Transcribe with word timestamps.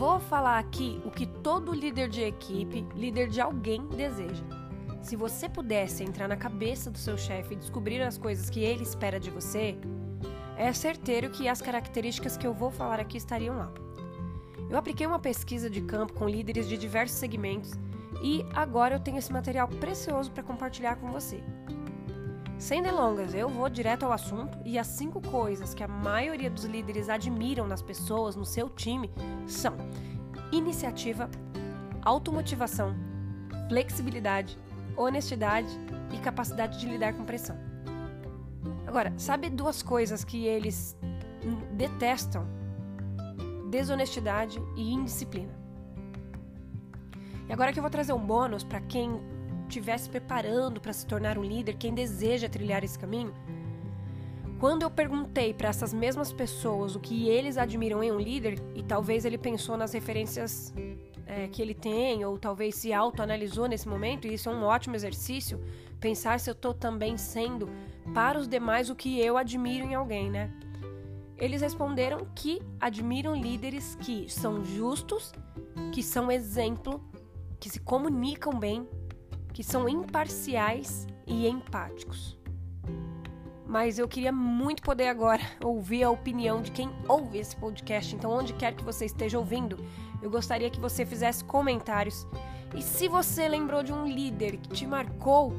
vou 0.00 0.18
falar 0.18 0.58
aqui 0.58 0.98
o 1.04 1.10
que 1.10 1.26
todo 1.26 1.74
líder 1.74 2.08
de 2.08 2.22
equipe, 2.22 2.86
líder 2.94 3.28
de 3.28 3.38
alguém, 3.38 3.86
deseja. 3.88 4.42
Se 5.02 5.14
você 5.14 5.46
pudesse 5.46 6.02
entrar 6.02 6.26
na 6.26 6.38
cabeça 6.38 6.90
do 6.90 6.96
seu 6.96 7.18
chefe 7.18 7.52
e 7.52 7.56
descobrir 7.58 8.00
as 8.00 8.16
coisas 8.16 8.48
que 8.48 8.60
ele 8.60 8.82
espera 8.82 9.20
de 9.20 9.28
você, 9.28 9.76
é 10.56 10.72
certeiro 10.72 11.28
que 11.28 11.46
as 11.46 11.60
características 11.60 12.38
que 12.38 12.46
eu 12.46 12.54
vou 12.54 12.70
falar 12.70 12.98
aqui 12.98 13.18
estariam 13.18 13.58
lá. 13.58 13.70
Eu 14.70 14.78
apliquei 14.78 15.06
uma 15.06 15.18
pesquisa 15.18 15.68
de 15.68 15.82
campo 15.82 16.14
com 16.14 16.26
líderes 16.26 16.66
de 16.66 16.78
diversos 16.78 17.18
segmentos 17.18 17.72
e 18.22 18.42
agora 18.54 18.94
eu 18.94 19.00
tenho 19.00 19.18
esse 19.18 19.30
material 19.30 19.68
precioso 19.68 20.32
para 20.32 20.42
compartilhar 20.42 20.96
com 20.96 21.12
você. 21.12 21.44
Sem 22.60 22.82
delongas, 22.82 23.32
eu 23.32 23.48
vou 23.48 23.70
direto 23.70 24.04
ao 24.04 24.12
assunto 24.12 24.58
e 24.66 24.78
as 24.78 24.86
cinco 24.86 25.18
coisas 25.18 25.72
que 25.72 25.82
a 25.82 25.88
maioria 25.88 26.50
dos 26.50 26.64
líderes 26.64 27.08
admiram 27.08 27.66
nas 27.66 27.80
pessoas, 27.80 28.36
no 28.36 28.44
seu 28.44 28.68
time, 28.68 29.10
são 29.46 29.74
iniciativa, 30.52 31.30
automotivação, 32.02 32.94
flexibilidade, 33.66 34.58
honestidade 34.94 35.68
e 36.12 36.18
capacidade 36.18 36.78
de 36.78 36.86
lidar 36.86 37.14
com 37.14 37.24
pressão. 37.24 37.56
Agora, 38.86 39.14
sabe 39.16 39.48
duas 39.48 39.82
coisas 39.82 40.22
que 40.22 40.44
eles 40.44 40.94
detestam? 41.72 42.46
Desonestidade 43.70 44.62
e 44.76 44.92
indisciplina. 44.92 45.58
E 47.48 47.52
agora 47.54 47.72
que 47.72 47.78
eu 47.78 47.82
vou 47.82 47.90
trazer 47.90 48.12
um 48.12 48.20
bônus 48.20 48.62
para 48.62 48.82
quem 48.82 49.18
estiver 49.70 49.98
se 49.98 50.10
preparando 50.10 50.80
para 50.80 50.92
se 50.92 51.06
tornar 51.06 51.38
um 51.38 51.44
líder, 51.44 51.76
quem 51.76 51.94
deseja 51.94 52.48
trilhar 52.48 52.84
esse 52.84 52.98
caminho. 52.98 53.32
Quando 54.58 54.82
eu 54.82 54.90
perguntei 54.90 55.54
para 55.54 55.68
essas 55.70 55.94
mesmas 55.94 56.32
pessoas 56.32 56.94
o 56.94 57.00
que 57.00 57.28
eles 57.28 57.56
admiram 57.56 58.02
em 58.02 58.12
um 58.12 58.20
líder, 58.20 58.60
e 58.74 58.82
talvez 58.82 59.24
ele 59.24 59.38
pensou 59.38 59.76
nas 59.76 59.94
referências 59.94 60.74
é, 61.24 61.48
que 61.48 61.62
ele 61.62 61.72
tem, 61.72 62.22
ou 62.26 62.38
talvez 62.38 62.74
se 62.74 62.92
autoanalisou 62.92 63.66
nesse 63.66 63.88
momento, 63.88 64.26
e 64.26 64.34
isso 64.34 64.50
é 64.50 64.52
um 64.52 64.62
ótimo 64.64 64.96
exercício, 64.96 65.58
pensar 65.98 66.38
se 66.38 66.50
eu 66.50 66.52
estou 66.52 66.74
também 66.74 67.16
sendo 67.16 67.70
para 68.12 68.38
os 68.38 68.46
demais 68.46 68.90
o 68.90 68.96
que 68.96 69.18
eu 69.18 69.38
admiro 69.38 69.86
em 69.86 69.94
alguém, 69.94 70.30
né? 70.30 70.52
Eles 71.38 71.62
responderam 71.62 72.26
que 72.34 72.60
admiram 72.78 73.34
líderes 73.34 73.94
que 73.94 74.28
são 74.28 74.62
justos, 74.62 75.32
que 75.90 76.02
são 76.02 76.30
exemplo, 76.30 77.02
que 77.58 77.70
se 77.70 77.80
comunicam 77.80 78.58
bem, 78.58 78.86
que 79.52 79.62
são 79.62 79.88
imparciais 79.88 81.06
e 81.26 81.48
empáticos. 81.48 82.38
Mas 83.66 83.98
eu 83.98 84.08
queria 84.08 84.32
muito 84.32 84.82
poder 84.82 85.08
agora 85.08 85.42
ouvir 85.62 86.02
a 86.02 86.10
opinião 86.10 86.60
de 86.60 86.72
quem 86.72 86.90
ouve 87.08 87.38
esse 87.38 87.56
podcast. 87.56 88.14
Então, 88.14 88.32
onde 88.32 88.52
quer 88.54 88.74
que 88.74 88.82
você 88.82 89.04
esteja 89.04 89.38
ouvindo, 89.38 89.78
eu 90.20 90.30
gostaria 90.30 90.70
que 90.70 90.80
você 90.80 91.06
fizesse 91.06 91.44
comentários. 91.44 92.26
E 92.74 92.82
se 92.82 93.08
você 93.08 93.48
lembrou 93.48 93.82
de 93.82 93.92
um 93.92 94.06
líder 94.06 94.56
que 94.56 94.68
te 94.68 94.86
marcou, 94.86 95.54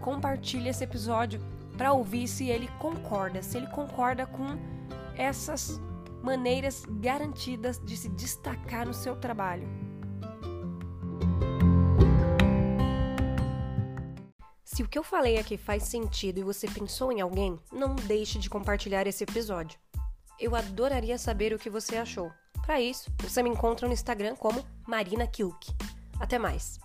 compartilhe 0.00 0.68
esse 0.68 0.84
episódio 0.84 1.40
para 1.76 1.92
ouvir 1.92 2.26
se 2.26 2.48
ele 2.48 2.68
concorda, 2.78 3.42
se 3.42 3.56
ele 3.56 3.68
concorda 3.68 4.26
com 4.26 4.56
essas 5.16 5.80
maneiras 6.22 6.84
garantidas 6.88 7.80
de 7.84 7.96
se 7.96 8.08
destacar 8.08 8.86
no 8.86 8.94
seu 8.94 9.16
trabalho. 9.16 9.68
Se 14.78 14.84
o 14.84 14.88
que 14.88 14.96
eu 14.96 15.02
falei 15.02 15.38
aqui 15.38 15.56
faz 15.56 15.82
sentido 15.82 16.38
e 16.38 16.44
você 16.44 16.68
pensou 16.68 17.10
em 17.10 17.20
alguém, 17.20 17.58
não 17.72 17.96
deixe 17.96 18.38
de 18.38 18.48
compartilhar 18.48 19.08
esse 19.08 19.24
episódio. 19.24 19.76
Eu 20.38 20.54
adoraria 20.54 21.18
saber 21.18 21.52
o 21.52 21.58
que 21.58 21.68
você 21.68 21.96
achou. 21.96 22.30
Para 22.64 22.80
isso, 22.80 23.10
você 23.18 23.42
me 23.42 23.50
encontra 23.50 23.88
no 23.88 23.92
Instagram 23.92 24.36
como 24.36 24.64
Marina 24.86 25.26
Kilk. 25.26 25.74
Até 26.20 26.38
mais! 26.38 26.78